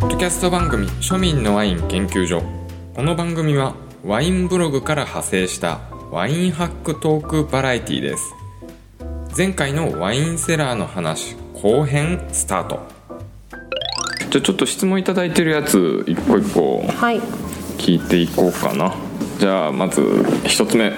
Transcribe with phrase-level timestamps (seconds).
[0.00, 2.40] ポッドキャスト番組「庶民のワイン研究所」
[2.94, 3.74] この番組は
[4.04, 5.80] ワインブログから派生した
[6.12, 8.32] ワインハックトークバラエティです。
[9.36, 12.86] 前回のワインセラーの話後編スタート。
[14.30, 17.20] じゃあちょっと質問いただいてるやつ一個一個はい。
[17.78, 18.94] 聞いていこうかな。
[19.40, 20.92] じゃあまず一つ目。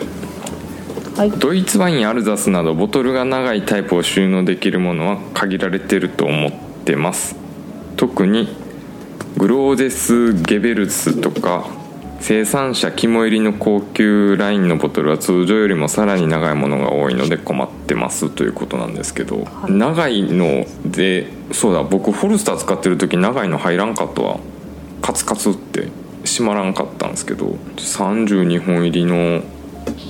[1.16, 1.30] はい。
[1.30, 6.52] ドイツワインアルザスなどボトルが長いタイプを収納できるものは限られてると思っ
[6.84, 7.34] てます。
[7.96, 8.59] 特に
[9.40, 11.66] グローゼス・ゲベルスとか
[12.20, 19.72] 生産者肝入りの高級ラインのボトルは通常よりもさらに長いものが多いので困ってますということなんですけど、はい。
[19.72, 24.40] 長いのでそうだ僕フォルスター使ってる時長いの入らんかったわ
[25.00, 25.88] カツカツって
[26.26, 27.46] 閉まらんかったんですけど
[27.78, 29.40] 32本入りの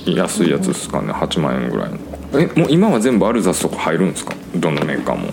[0.07, 1.97] 安いやつですかね8万円ぐらいの。
[2.37, 4.35] えもう今は全部アルザスとか入るんですか？
[4.57, 5.31] どのメーカーも。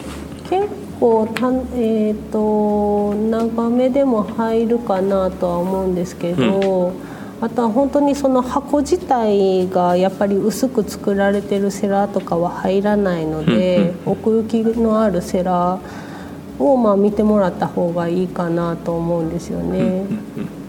[0.48, 6.92] 結構たんえっ、と長めでも入るかなとは思うんですけど、
[7.40, 20.04] あとは本当にその箱自体がやっぱり薄く作られてるセラーとかは入らないので、奥行きのあるセラーをまあ見てもらった方がいいかなと思うんですよね。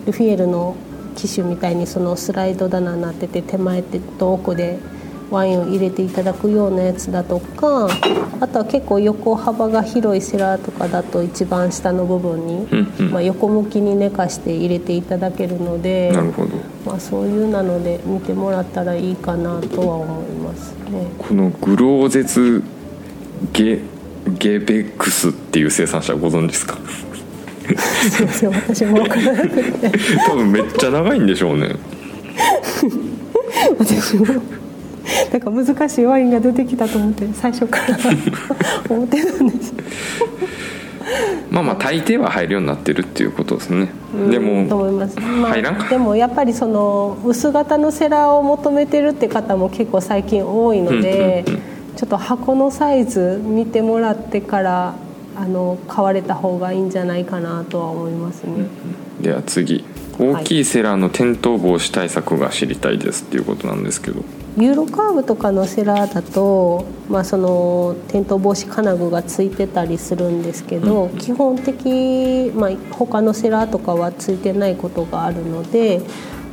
[0.05, 0.75] ルフィエルの
[1.15, 4.79] 機種みたいにそのスライド棚になってて手前と奥で
[5.31, 7.87] ワインを入れていただくようなやつだとか
[8.39, 13.11] あとは結構横幅が広いセラーとかだと一番下の部分に、うんうん。
[13.11, 16.49] まあ、横向きに寝かして入れていただけるのでなるほど。
[16.85, 21.05] まあ、そういうなので見てもらったらいいかなとは思いますね。
[21.17, 22.63] このグローゼツ
[23.53, 23.79] ゲ
[24.37, 26.77] ゲベックスっていう生産者ご存知ですか？
[28.09, 29.91] すいません私も分からなくて。
[30.27, 31.75] 多分めっちゃ長いんでしょうね。
[33.77, 34.25] 私も
[35.31, 37.97] なんか難しいワインが出てきたと思って最初から。
[38.89, 39.73] 思ってたんです。
[41.49, 43.89] まあまあ大抵は入るようになってるっていうことですね。
[44.29, 45.85] でとも思います、ま入らんか。
[45.87, 51.59] あ、でもやっぱりその薄型のセラーを求めてるって方も結構最近多いので、うんうん
[51.99, 54.95] ちょっと箱のサイズ見てもらってから
[55.35, 58.67] あの買われた方がいいんじゃないかなとは思いますね、
[59.19, 59.83] では次
[60.19, 64.23] 大きいセラーの転倒防止対策が知りたいですっていうことなんですけど。
[64.57, 76.01] ユーロカーブとかのセラーだと、まあ、その転倒防止金具がついてたりするんですけど、基本的、まあ、他のセラーとかはついてないことがあるので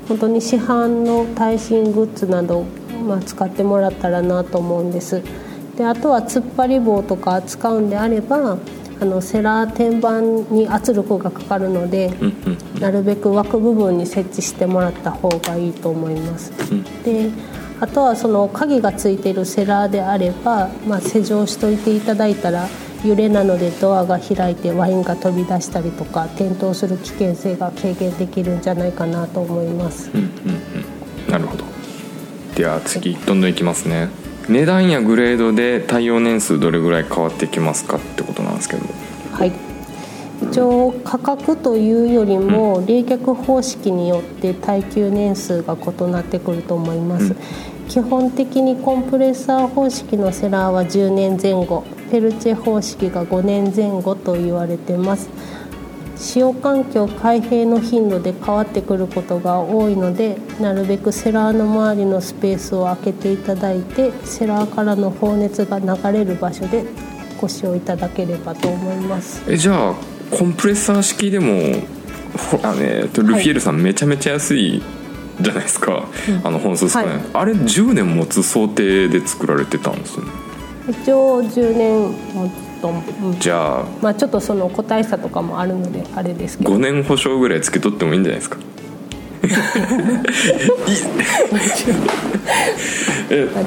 [0.09, 2.65] 本当に市販の耐震グッズなど、
[3.05, 5.23] まあ、使ってもらったらなと思うんです。
[5.77, 8.57] であとは突っ張り棒とか使うんであれば
[9.01, 16.53] あのセラー天板に圧力がかかるので、うんうんなるべく枠部分に設置してもらった方がいいと思います。
[17.05, 17.31] で
[17.81, 22.69] あとはその鍵がついているセラーであれば、まあ、施錠しといていただいたら
[23.05, 30.11] 揺れなのでドアが開いてワインが飛び出したりとか転倒する危険性が軽減できるんじゃないかなと思います。
[30.13, 30.29] うんうん
[31.27, 31.31] うん。
[31.31, 31.65] なるほど。
[32.55, 34.09] では次どんどんいきますね。
[34.49, 38.83] 値段やグレードで対応年数どれぐらい変わってきますかってことなんですけど。
[39.33, 39.53] はい。
[40.43, 47.37] 一応価格というよりも冷却方式によって耐久年数が異なってくると思います、うん。
[47.89, 55.31] 基本的にコンプレッサー方式のセラーは10年前後ペルチェ方式が5年前後と言われてます。
[56.17, 66.87] 使用環境開閉の頻度で変わってくることが多いのでなるべくセラーの周りのスペースを空けていただいてセラーからの放熱が流れる場所で
[67.41, 69.43] ご使用いただければと思います。
[69.49, 69.95] えじゃあ
[70.31, 71.75] コンプレッサー式でも
[72.51, 74.83] ほあのえっとルフィエルさんめちゃめちゃ安い
[75.41, 76.09] じゃないですか、
[76.45, 77.21] あの本数少ない、はい。
[77.35, 80.27] あれ10年持つ想定で作られてたんですね。
[80.89, 83.31] 一応10年もと、う。
[83.31, 83.85] んじゃあ。
[84.01, 86.73] まあちょっとその個体差とかもあるのであれですけど。
[86.73, 88.59] 5年保証ぐらいつけとってもいいんじゃないですか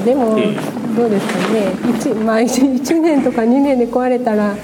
[0.04, 0.38] でも、
[0.96, 1.72] どうですかね。
[1.82, 4.56] 1,、まあ、1, 年とか2年で壊れたら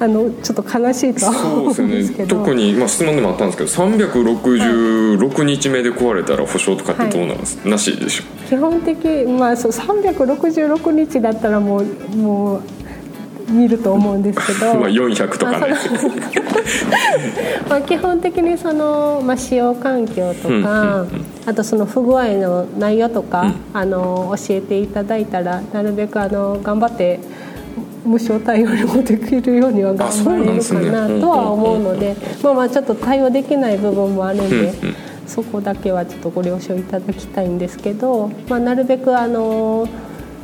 [0.00, 8.24] あのちょっと悲しいとはそう思うんですよね特に、まあ、質問でもあったんですけど366日目で壊れたら保証とかってどうなんです、なしでしょ。
[8.48, 11.84] 基本的まあそう366日だったらもう
[12.16, 12.62] もう
[13.54, 14.74] 見ると思うんですけど。
[14.80, 15.74] まあ400とかね。
[17.68, 27.20] まあ基本的にその、まあ、使用環境とか、うんうんあとその不具合の内容とか、あの教えていただいたらなるべくあの頑張って
[28.02, 34.56] 無償対応にもできるようには頑張れるかなとは思うのでまあまあちょっと対応できない部分もあるんで。
[34.56, 34.94] うんうん。
[35.26, 39.88] そこだけはちょっとご了承いただきたいんですけど、まあ、なるべくあの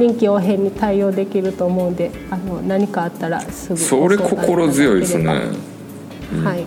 [0.01, 5.27] 臨機応変に対応できると思うんであの何かあったらすぐそれ心強いですね。
[6.45, 6.67] はい。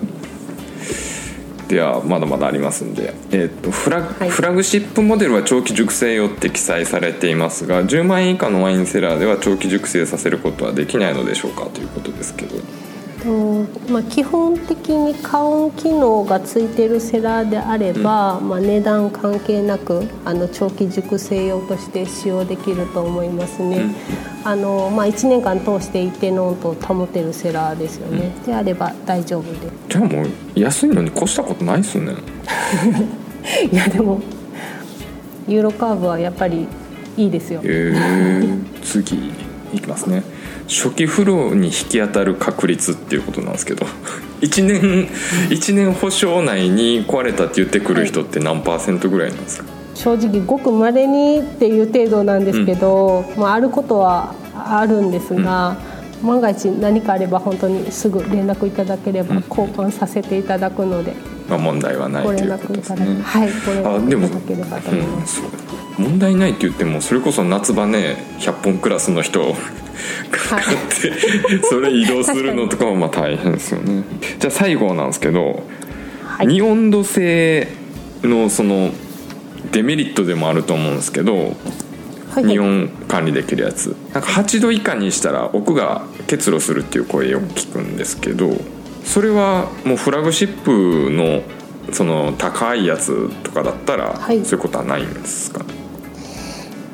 [1.67, 4.29] ではまだまだありますんで、えー、とフラはい。
[4.29, 12.57] フラグシップモデルは長期熟成用って記載されていますが10万円以下のワインセラーでは長期熟成させることはできないのでしょうかということですけど。
[12.57, 12.82] と
[13.89, 23.95] まあ、基本的に加温機能がついてるセラーであれば、まあ、値段関係なくあの長期熟成用として使用できると思いますね、
[24.43, 29.71] あのまあ、1年間通して一定の温度を保てるセラーですよね、であれば大丈夫で。
[29.89, 32.13] じゃあもう安いのに越したことないっすね。
[33.71, 34.21] いやでも
[35.47, 36.67] ユーロカーブはやっぱり
[37.17, 37.61] いいですよ。
[37.63, 39.31] えー、次
[39.73, 40.23] いきますね。
[40.67, 43.85] 初期フローに引き当たる確率っていうことなんですけど
[44.41, 45.07] 1年
[45.49, 49.65] 一年保証内に壊れたって言ってくる人って何パーセントぐらいなんですか、
[49.95, 55.77] 正直ごくまれにっていう程度なんですけど、まあ、あることはあるんですが、
[56.21, 61.13] 万が一何かあれば本当にすぐ連絡いただければ交換させていただくので、
[61.49, 63.21] まあ、問題はないごということですね。
[63.21, 63.49] はい
[63.83, 64.29] あでも
[65.97, 69.53] 問題ないって言ってもそれこそ夏場ね100本クラスの人を
[70.31, 70.61] かかっ
[71.01, 71.11] て
[71.63, 74.03] それ移動するのとかはまあ大変ですよね。
[74.39, 75.63] じゃあ最後なんですけど、
[76.25, 76.47] はい。
[76.47, 77.67] 2温度性
[78.23, 78.91] のその
[79.71, 81.35] デメリットでもあると思うんですけど、
[82.31, 83.95] はい二温管理できるやつ。
[84.11, 88.49] なんか8度以下にしたら奥が結露するっていう声よく聞くんですけど
[89.03, 91.41] それはもうフラグシップの
[91.91, 94.43] その高いやつとかだったら、はい。
[94.45, 95.63] そういうことはないんですか？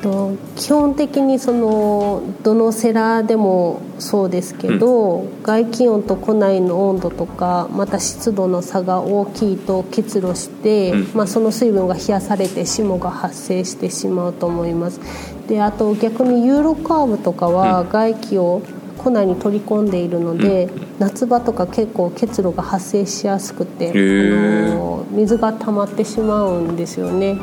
[0.02, 11.12] と基本的にそのどのセラーでもそうですけど、外気温と庫内の温度とかまた湿度の差が大きいと結露して、うん。
[11.14, 15.00] まあ、その水分が冷やされて霜が発生してしまうと思います。
[15.48, 18.62] であと逆にユーロカーブとかは外気を
[18.96, 20.68] 庫内に取り込んでいるので、
[21.00, 24.72] 夏場とか結構結露が発生しやすくて、ー。
[24.72, 27.38] あの水が溜まってしまうんですよね。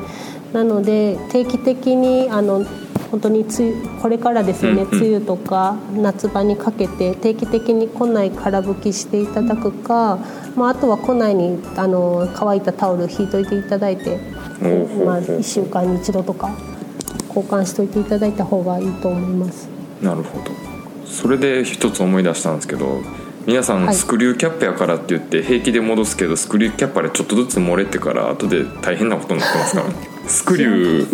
[0.54, 2.66] なので定期的にあの
[3.12, 10.20] 本当に梅雨これからですよね、梅雨とか夏場にかけて定期的に庫内空拭きしていただくか、
[10.56, 14.20] まあ、あとは庫内にあの乾いたタオル引いといていただいて、
[15.06, 16.52] まあ、1週間に1度とか
[17.30, 19.68] 交換しといていただいた方がいいと思います。
[20.02, 20.52] なるほど。
[21.06, 23.00] それで一つ思い出したんですけど
[23.48, 29.88] 皆さはいんスクリューキャップやからって言って平気で戻すけどスクリューキャップあれちょっとずつ漏れてから後で大変なことになってますから。
[30.28, 31.08] スクリュ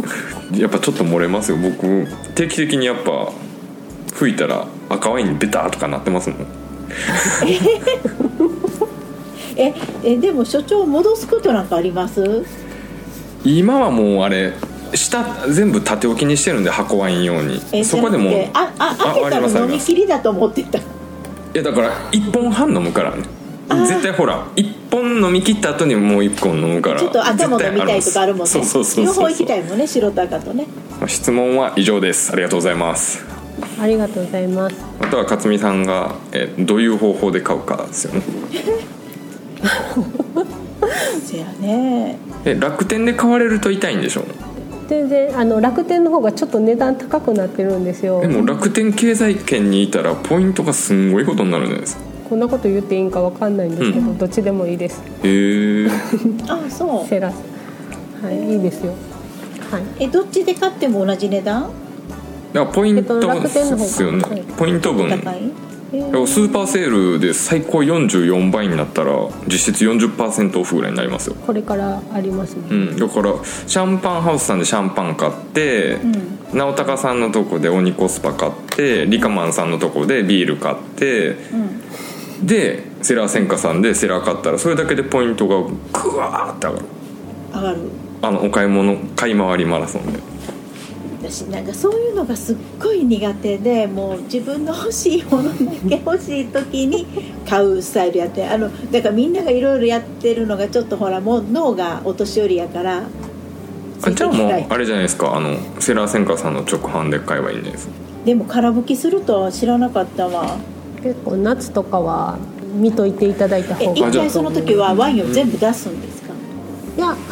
[0.52, 1.58] ーやっぱちょっと漏れますよ。
[1.58, 3.32] 僕定期的にやっぱ
[4.16, 6.40] 吹いたら赤ワインにベターとかなってますもん。
[9.56, 9.72] え
[10.04, 12.44] えでも所長戻すことなんかあります？
[13.46, 14.54] 今はもうあれ
[14.96, 17.62] 下全部縦置きにしてるんで箱ワイン用に。
[17.72, 20.80] えそこでもああ開けああたら飲みきりだと思ってた
[21.54, 23.24] いやだから1本半飲むからね。
[23.70, 28.48] 絶対ほら1本飲み切った後にもう1本飲むからちょっと赤も飲みたいとかあるもんね。
[28.48, 29.16] そうそうそうそう。
[29.16, 30.68] 両方行きたいもんね白と赤とね
[31.08, 32.32] 質問は以上です。
[32.32, 33.24] ありがとうございます。
[33.80, 34.76] ありがとうございます。
[35.00, 38.22] あとは勝美さんがえどういう方法で買うかですよね。
[41.24, 42.18] せやね。
[42.46, 44.26] え楽天で買われると痛いんでしょ
[44.94, 48.22] 全然あの楽天の方がちょっと値段高くなってるんですよ。
[48.22, 48.28] で。
[48.28, 52.04] も楽天経済圏にいたらポイントがすんごいことになるんじゃないですか。
[52.30, 55.02] こんなこと言っていいんかわかんないんですけど、うどっちでもいいです。
[55.24, 55.88] へえ
[56.48, 57.08] あそう。
[57.08, 57.36] セラス。
[58.24, 58.94] はいいいですよ。
[59.72, 59.84] はい。
[60.00, 61.72] えどっちで買っても同じ値段？
[62.54, 64.44] だからポイントえっと楽天の方がですよね、はい。
[64.56, 65.10] ポイント分。
[65.10, 65.52] 高い？
[65.94, 69.14] スーパーセールで最高44倍になったら
[69.48, 71.36] 実質40%オフぐらいになりますよ。
[71.36, 76.00] これからありますね、うん、だからシャンパンハウスさんでシャンパン買って、
[76.54, 81.58] 直高さんのとこで鬼コスパ買ってリカマンさんのとこでビール買ってう
[82.44, 82.48] ん。
[82.48, 86.86] でセラー専科さんでセラー買ったらそれだけでポイントがグワーって上がる。
[87.54, 87.78] 上がる。
[88.24, 90.20] あのお買い物買い回りマラソンで
[91.30, 95.56] 私なんかそういうのがすっごい苦手でもう自分の欲しいものだ
[95.90, 97.06] け欲しい時に
[97.50, 103.04] 買うスタイルやってあのだからみんながいろいろやってるのがちょっとほらもう脳がお年寄りやから
[104.00, 107.94] つあじゃあもうあれじゃないですかあのセラー専科さんの直販で買えばいいんじゃないですか？
[108.26, 110.58] でも空拭きするとは知らなかったわ。
[111.02, 112.38] 結構夏とかは
[112.74, 113.94] 見といていただいた方が。
[113.96, 114.12] じゃあ。
[114.12, 116.13] 回その時はワインを全部出すんです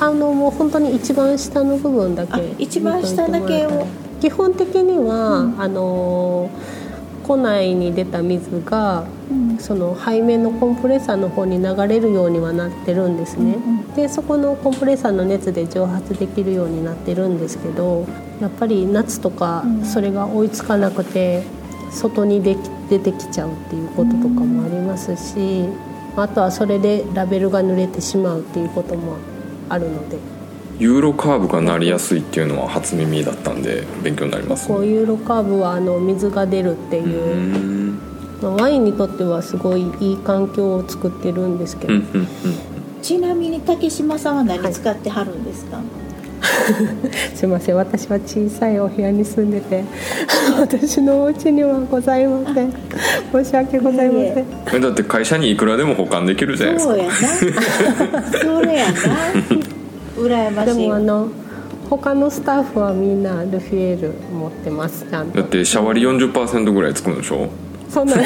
[0.02, 3.86] あのもう本当に一番下の部分だけあ一番下だけを。
[4.20, 6.50] 基本的には、あの
[7.24, 9.58] 庫内に出た水がうん。
[9.60, 18.08] その背面のコンプレッサーの方に流れるようにはなってるんですね、うんでそこのコンプレッサーの熱で蒸発できるようになってるんですけど
[18.40, 19.86] やっぱり夏とかうん。
[19.86, 21.44] それが追いつかなくて
[21.92, 22.58] 外にでき
[22.90, 25.66] 出てきちゃうっていうこととかもありますし
[26.16, 29.18] あとはそれでラベルが濡れてしまうっていうことも
[29.72, 30.18] あるので。
[30.80, 38.00] ユーロカーブがなりやすいっていうのは初耳だったんで勉強になりますこうユーロカーブはあの水が出るっていう、
[38.42, 42.28] ワインにとってはすごいいい環境を作ってるんですけど、うんうんうん。
[43.04, 45.82] ちなみに竹島さんは何使ってはるんですか、
[47.36, 47.76] すいません。
[47.76, 49.84] 私は小さいお部屋に住んでて
[50.60, 52.74] 私のお家にはございません。
[53.32, 56.94] 申し訳ございません、いえだって会社にいくらでも保管できるじゃないですか。
[56.94, 58.24] そうやな。
[58.32, 58.92] それやな。
[60.18, 60.88] 羨までしい。
[60.88, 61.28] もあの
[61.90, 65.40] 他のスタッフはみんなルフィエール持ってますちゃんと。
[65.40, 67.50] だってシャワリ40%ぐらいつくんでしょ？
[67.90, 68.16] そんな。
[68.16, 68.20] ん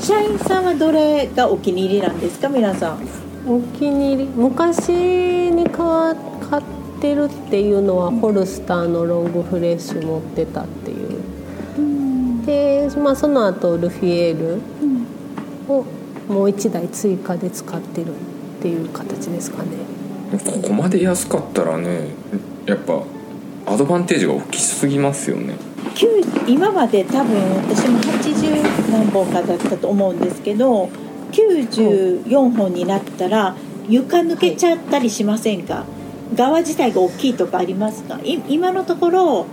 [0.00, 2.98] 社員さんはどれがお気に入りなんですか皆さん。
[3.46, 4.30] お気に入り。
[4.34, 4.90] 昔
[5.50, 6.39] に買わ買
[7.00, 12.44] ってるっていうのはホルスターのロングフレッシュ持ってたっていう。
[12.44, 14.60] で、まあ、その後ルフィエール
[15.66, 15.84] を
[16.28, 18.14] もう1台追加で使ってるっ
[18.60, 19.68] ていう形ですかね。
[20.44, 22.08] ここまで安かったらね
[22.66, 23.02] やっぱ
[23.66, 25.54] アドバンテージが大きすぎますよね。
[25.94, 27.34] 9今まで多分
[27.68, 30.90] 私も80何本かだったと思うんですけど
[31.32, 33.56] 94本になったら
[33.88, 35.84] 床抜けちゃったりしませんか、
[36.34, 38.18] 側自体が大きいとかありますか？
[38.22, 39.46] い今のところ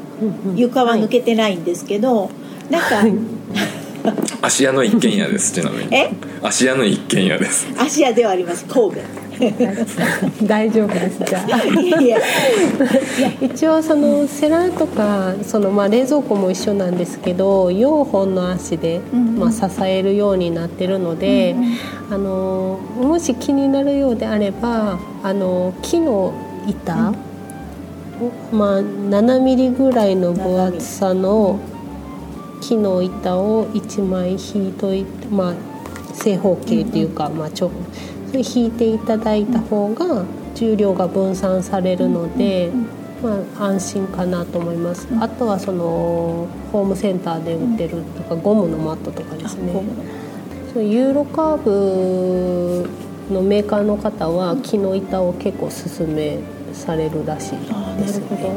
[0.56, 2.30] 床は抜けてないんですけど、
[2.70, 3.04] なんか、
[4.42, 5.96] 芦屋の一軒家ですちなみに。
[5.96, 6.12] え？
[6.42, 7.68] 芦屋の一軒家です。
[7.78, 9.02] 芦屋ではあります神戸。
[10.48, 11.64] 大丈夫ですじゃあ。
[11.80, 12.18] いやいや
[13.40, 19.00] 一応そのセラとかそのまあ冷蔵庫も一緒なんですけど4本の足で
[19.38, 21.56] まあ支えるようになってるので、
[22.10, 26.34] あのもし気になるようであればあの木の
[26.68, 27.14] 板、
[28.52, 31.60] まあ7ミリぐらいの分厚さの
[32.62, 35.54] 木の板を1枚引いといてまあ
[36.14, 37.72] 正方形というか、まあちょ
[38.28, 42.72] それ引いていただいた方が重量が分散されるので、
[43.22, 49.74] まあ、安心かなと思います、あとはそのホームセンターで売ってるとか、ゴムのマットとかですね。
[50.76, 52.90] ユーロカーブ
[53.32, 56.38] のメーカーの方は木の板を結構勧め
[56.78, 58.48] されるらしいああなるほど。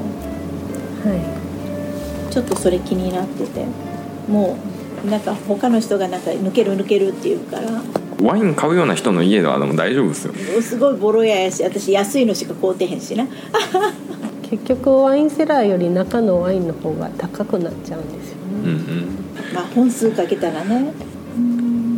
[1.10, 1.40] は
[2.30, 3.64] ちょっとそれ気になってて。
[4.28, 4.56] も
[5.04, 7.82] うなんか他の人がなんか抜ける抜けるって言うから。
[8.22, 10.34] ワイン買うような人の家ではでも大丈夫ですよ。
[10.62, 13.24] すごいボロ屋やし私安いのしか買うてへんしな。
[13.24, 13.28] い
[14.50, 18.42] 結局ワインセラーより中のワインの方が高くなっちゃうんですよね。
[18.64, 19.54] うんうん。
[19.54, 20.92] まあ本数かけたらね。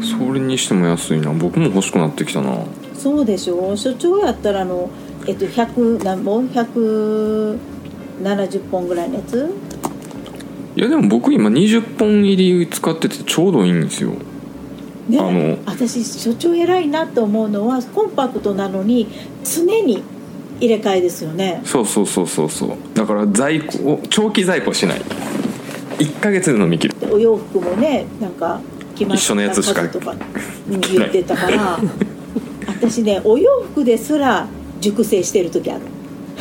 [0.02, 1.32] それにしても安いな。
[1.32, 2.54] 僕も欲しくなってきたな。
[2.94, 4.88] そうでしょ所長やったらあの
[5.26, 7.58] えっと100何本？170
[8.70, 9.50] 本ぐらいのやつ？
[10.74, 14.10] いやでも僕今20本入り使っててちょうどいいんですよ。
[15.08, 19.08] ねあの私所長偉いなと思うのはコンパクトなのに
[19.44, 20.02] 常に
[20.60, 21.60] 入れ替えですよね。
[21.64, 22.70] そうそうそうそうそう。
[22.94, 25.00] だから在庫を長期在庫しない。
[25.98, 26.94] 1ヶ月で飲み切る。
[27.12, 28.60] お洋服もねなんか
[28.94, 30.14] 決まっ一緒のやつしとか
[30.70, 31.78] うん言ってたから。
[32.66, 34.46] 私ねお洋服ですら
[34.82, 35.80] 熟成してる時ある。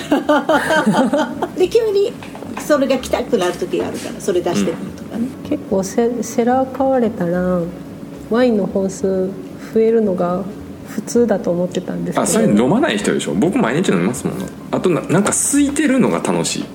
[1.58, 2.12] で急に
[2.60, 7.62] それが着たくなる時があるからそれ出してくるとかね、結構セセラー買われたら
[8.30, 9.30] ワインの本数
[9.74, 10.44] 増えるのが
[10.90, 12.24] 普通だと思ってたんですけど。
[12.24, 13.34] あそれ飲まない人でしょ。
[13.34, 14.36] 僕毎日飲みますもん。
[14.72, 16.66] あとななんか空いてるのが楽し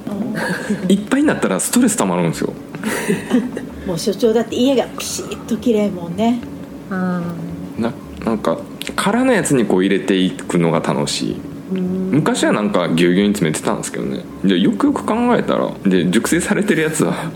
[0.88, 0.94] い。
[0.94, 2.52] いっぱいになったらストレス溜まるんですよ。
[3.87, 6.40] もう所長だって家がピシッと綺麗もんね。
[6.90, 7.20] あ
[7.78, 7.92] な
[8.25, 8.58] なんか
[8.94, 11.37] 空のやつにこう入れていくのが楽しい
[11.70, 14.25] 昔はなんかぎゅうぎゅうに詰めてたんですけどね。
[14.44, 17.32] でよくよく考えたらで熟成されてるやつは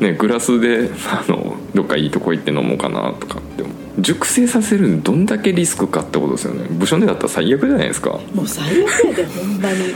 [0.00, 3.64] ねグラスであのどっかいいとこ行って飲もうかなとかって
[3.98, 6.66] 熟成させるのどんだけリスクかってことですよね。
[6.70, 8.18] 部署でだったら最悪じゃないですか。
[8.34, 9.94] もう最悪やでほんまに。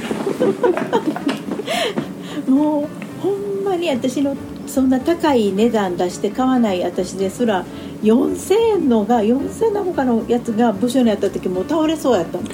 [2.49, 4.37] もうほんまに私の
[4.67, 7.65] そんな高い値段出して買わない私ですら
[8.03, 12.47] 4000円のが4000円の他のやつが部署にやった時もう倒れそうやったもん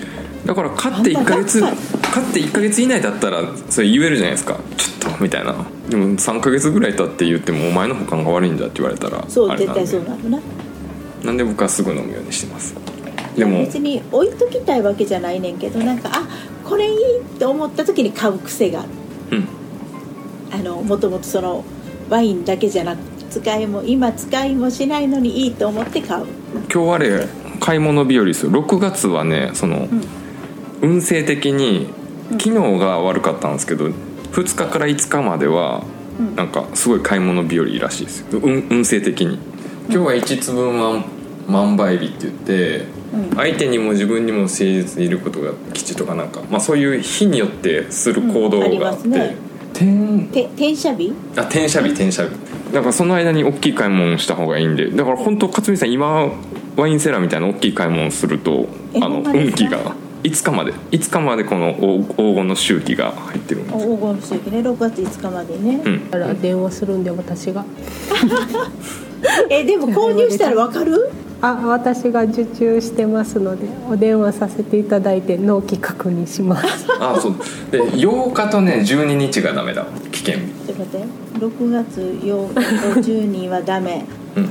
[0.44, 4.58] だから買って1ヶ月あんた買って1ヶ月以内だったらそれ言えるじゃないですか。
[4.76, 5.54] ちょっとみたいな。
[5.88, 10.40] でも3ヶ月ぐらい経って言ってもお前の保管が悪いんだって言われたらそう絶対そうなるな
[11.24, 12.74] なんで僕はすぐ飲むようにしてます。
[13.36, 16.28] でも別に置いときたいわけじゃないねんけどなんかあ
[16.64, 18.88] これいいって思った時に買う癖がある
[19.32, 19.48] うん。
[20.52, 21.64] あのもともとその
[22.08, 26.26] ワインだけじゃなく使いも今使いもしないのにいいと思って買う。
[26.72, 27.28] 今日あれ
[27.60, 28.50] 買い物日和ですよ。
[28.50, 29.88] 6月はねその、
[30.82, 31.88] 運勢的に
[32.32, 35.82] 昨日が悪かったんですけど2日から5日までは
[36.20, 36.36] うん。
[36.36, 38.20] なんかすごい買い物日和らしいです。
[38.20, 39.38] よ運運勢的に。
[39.88, 41.04] 今日は1粒ワン
[41.48, 42.84] 万倍日って言って、
[43.14, 43.36] うん。
[43.36, 49.12] 相手にも自分にも誠実にいることが吉とかなんか、まあ、そういう日によってする行動があって、うん。
[49.12, 49.36] ね。
[50.32, 51.12] 転写日？
[51.36, 52.30] あ転写日転写日。
[52.72, 54.90] だからその間に大きい買い物した方がいいんで。
[54.90, 56.30] だから本当勝美さん今
[56.76, 60.72] ワインセラーみたいな大きい買い物するとえあの運気が5日まで。
[60.90, 63.76] 5日までこの黄黄金の周期が入ってるんです。
[63.78, 64.58] 黄金の周期ね。
[64.60, 66.10] 6月5日までね、うん。
[66.10, 67.64] だから電話するんで私が。
[69.50, 71.10] えでも購入したらわかる？
[71.42, 76.86] あ私が受注してますのでお電話させていただいて納期確認します。
[77.00, 77.34] あそう。
[77.70, 79.86] で8日とね12日がダメだ。
[80.12, 80.34] 危険。
[80.34, 81.06] 日ちょっと待って。
[81.46, 82.54] 6月8日
[82.94, 84.04] と12はダメ。
[84.36, 84.44] うん。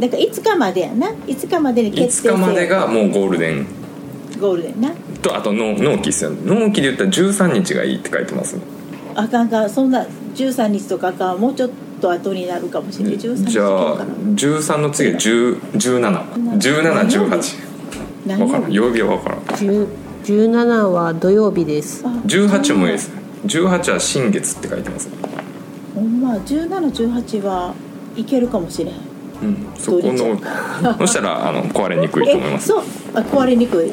[0.00, 1.08] だから5日までやな。
[1.26, 3.66] 5日までに決定5日までがもうゴールデン。
[4.40, 4.88] ゴールデンな
[5.20, 6.30] とあと納納期ですよ。
[6.30, 8.62] 納期で言ったら13日がいいって書いてますね。
[9.14, 9.66] あかんか。
[9.66, 13.18] んそんな13日とかあかんもうちょっと後になるかもしれない。
[13.18, 17.70] 13日じゃあかな13の次は171718
[18.26, 18.72] 何分からん。
[18.72, 19.38] 曜日は分からん。
[19.40, 19.86] 10
[20.24, 22.02] 17は土曜日です。
[22.04, 23.10] あ18もいいです
[23.46, 25.08] 18は新月って書いてます
[25.94, 27.74] ほんま1718は
[28.16, 28.94] いけるかもしれん。
[29.42, 29.66] うん。
[29.76, 30.38] そこの
[30.98, 32.68] そしたらあの壊れにくいと思います。
[32.68, 32.82] そう。
[33.14, 33.90] あ壊れにくい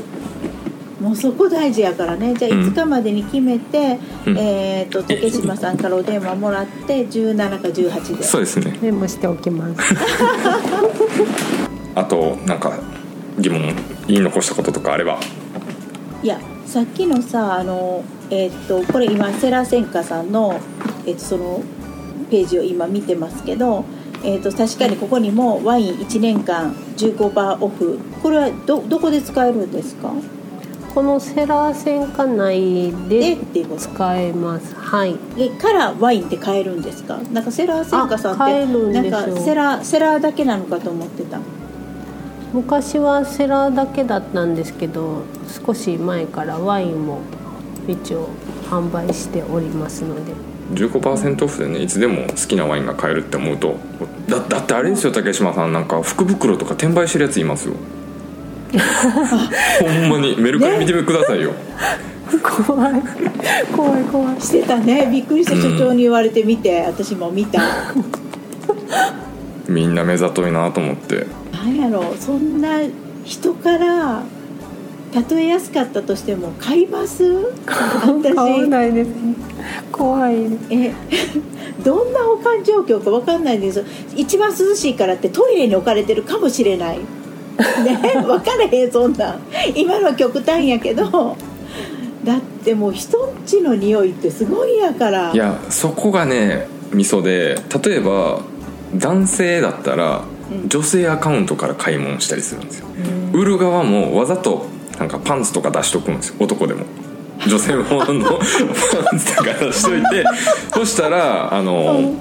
[1.00, 2.34] もうそこ大事やからね。
[2.34, 2.62] じゃあうん。
[2.70, 4.38] 5日までに決めて、うん。
[4.38, 8.24] えっ、と竹島さんからお電話もらって17か18で。
[8.24, 8.78] そうですね。
[8.82, 9.96] メモしておきます。
[11.96, 12.80] あとなんか
[13.40, 13.62] 疑問
[14.08, 15.20] 言い残したこととかあれば。
[16.24, 20.60] いやさっきのさあのえっ、とこれ今セラセンカさんの,、
[21.06, 21.62] えー、とその
[22.32, 23.86] ページを今見てますけど、
[24.24, 28.00] えー、と確かにここにもワイン1年間15%オフ。
[28.22, 30.12] これはどどこで使えるんですか？
[30.98, 34.74] このセラー戦艦内ででっていうこと使えます。
[34.74, 35.16] はい。
[35.38, 37.20] えからワインって買えるんですか？
[37.32, 41.40] なんかセラセンカさんあ買えってるんですよなんかセラセラだけなのかと思ってた。
[42.52, 45.22] 昔はセラーだけだったんですけど
[45.64, 47.20] 少し前からワインも
[47.88, 48.30] 一応
[48.68, 50.34] 販売しておりますので。
[50.74, 53.76] 15%オフでねいつでも好きなワインが買えるって思うと
[54.28, 55.74] だだってあれですよ竹島さん。
[55.74, 57.76] なんか福袋とか転売してるやついますよ
[59.82, 61.52] ほんまにメルカリ見てくださいよ、
[62.66, 62.94] 怖い。
[63.76, 64.42] 怖い怖い。
[64.42, 65.08] してたね。
[65.12, 67.62] びっくりした所長に言われてみて、私も見た。
[69.68, 71.28] みんな目ざといなと思って。
[71.54, 72.04] なんやろ。
[72.20, 72.80] そんな
[73.24, 74.24] 人から
[75.14, 77.24] たとえ安かったとしても買います？
[77.66, 79.12] 買わ私ないです
[79.92, 80.36] 怖い
[80.70, 80.92] え
[81.84, 83.86] どんな保管状況か分かんないんですよ。
[84.16, 87.00] 一番涼しいからってトイレに置かれてるかもしれない
[87.84, 89.42] ね分からへんそんなん。
[89.76, 91.38] 今のは極端やけど。
[92.24, 95.32] だってもう人んちの匂いってすごいやから。
[95.32, 98.42] いやそこがねミソで例えば
[98.96, 100.70] 男性だったらうん。
[100.70, 102.88] 女性アカウントから買い物したりするんですよ、
[103.34, 104.66] 売る側もわざと
[104.98, 106.36] なんかパンツとか出しとくんですよ。
[106.40, 106.86] 男でも。
[107.48, 110.26] 女性もの パンツとか出しといて。
[110.74, 112.14] そしたらあの、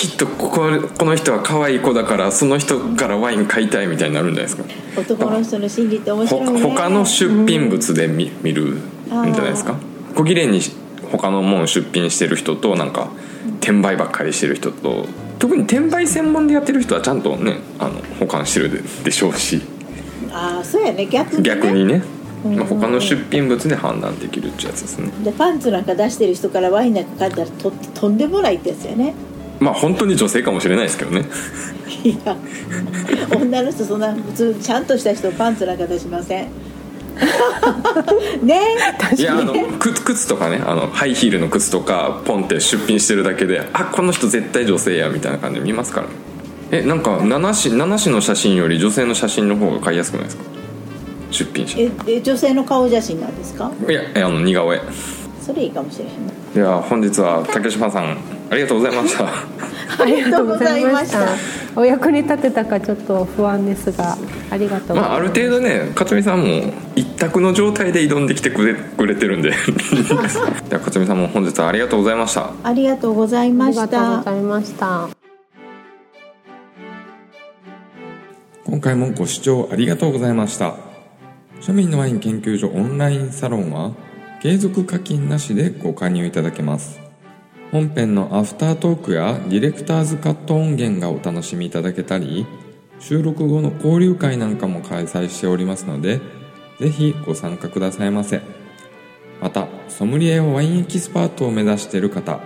[0.00, 4.64] きっとこここの人は可愛い子だからその人からワイン買いたいみたいになるんじゃないですか。
[4.98, 9.76] 男の人の心理って面白いほね他の出品物で見見るんじゃないですか。
[10.16, 10.62] 小切れに
[11.12, 13.10] 他のもん出品してる人となんか
[13.60, 15.04] 転売ばっかりしてる人と
[15.38, 19.60] 特に転売専門でやってる人はちゃんとねあの保管してるででしょうし。
[20.32, 21.04] ああそうやね。
[21.04, 21.42] 逆にね。
[21.42, 22.02] 逆にね、
[22.46, 25.10] うんまあ、他の出品物で判断できるってやつですね。
[25.22, 29.12] でパンツなんか出してる人からワインなんか買ったらととんでもないってやつやね
[29.60, 31.26] まあ本当に女性かもしれないですけどね。
[32.02, 32.36] いや
[33.36, 36.48] 女の人そんな普通ちゃんとした人パンツなんか出しません。
[38.42, 38.60] ね。
[39.18, 46.06] いやあの靴靴とかねあのハイヒールの靴とかポンって出品してるだけであこの人絶対女性やみたいな感じで見ますから。
[46.06, 46.12] ね
[46.72, 50.44] えなんか七種七種の写真より女性の写真の方が買いやすくないですか？
[51.32, 51.78] 出品者。
[51.78, 53.70] いええ女性の顔写真なんですか？
[53.88, 54.80] やえあの似顔絵。
[55.42, 56.32] それいいかもしれへんな。
[56.54, 58.16] では本日は竹島さん
[58.50, 59.24] ありがとうございました。
[60.02, 61.20] ありがとうございました。
[61.76, 64.18] お役に立てたかちょっと不安ですが
[64.50, 64.88] ありがとう。
[64.88, 69.50] ございまあある程度ね勝美さんも一択の状態で挑んできてくれくれてるんで。
[70.68, 72.50] では勝美さんも本日はありがとうございました。
[72.64, 75.08] ありがとうございあましりがとうごたざいました。
[78.64, 80.74] 今回もご視聴ありがとうございました。
[81.60, 83.92] 庶民のワイン研究所オンラインサロンは
[84.42, 86.98] 継続課金なしでご加入いただけます
[87.72, 92.44] 本編のアフタートークやディレクターズカット音源がお楽しみいただけたり
[92.98, 96.20] 収録後の交流会なんかも開催しておりますので
[96.80, 98.40] ぜひご参加くださいませ。
[99.40, 102.40] またソムリエワインエキスパートを目指している方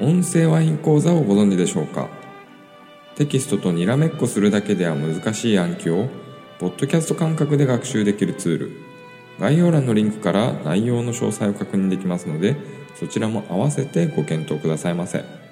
[0.00, 2.08] 音声ワイン講座をご存知でしょうか。
[3.14, 6.08] テキストとにらめっこするだけでは難しい暗記を
[6.58, 8.70] ポッドキャスト感覚で学習できるツール。
[9.38, 12.56] 概要欄のリンクから内容の詳細を確認できますので
[12.98, 15.45] そちらも合わせてご検討くださいませ。